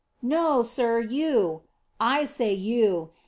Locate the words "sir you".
0.63-1.61